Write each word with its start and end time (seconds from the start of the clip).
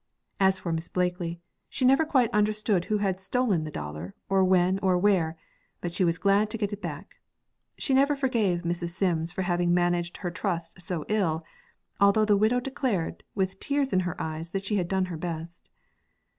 As 0.39 0.57
for 0.57 0.73
Miss 0.73 0.87
Blakely, 0.89 1.39
she 1.69 1.85
never 1.85 2.05
quite 2.05 2.33
understood 2.33 2.85
who 2.85 2.97
had 2.97 3.21
stolen 3.21 3.65
the 3.65 3.69
dollar, 3.69 4.15
or 4.29 4.43
when, 4.43 4.79
or 4.79 4.97
where; 4.97 5.37
but 5.79 5.91
she 5.91 6.03
was 6.03 6.17
glad 6.17 6.49
to 6.49 6.57
get 6.57 6.73
it 6.73 6.81
back. 6.81 7.17
She 7.77 7.93
never 7.93 8.15
forgave 8.15 8.61
Mrs. 8.63 8.87
Sims 8.89 9.31
for 9.31 9.43
having 9.43 9.75
managed 9.75 10.17
her 10.17 10.31
trust 10.31 10.81
so 10.81 11.05
ill, 11.07 11.43
although 11.99 12.25
the 12.25 12.35
widow 12.35 12.59
declared, 12.59 13.23
with 13.35 13.59
tears 13.59 13.93
in 13.93 13.99
her 13.99 14.19
eyes, 14.19 14.49
that 14.49 14.65
she 14.65 14.77
had 14.77 14.87
done 14.87 15.05
her 15.05 15.17
best. 15.17 15.69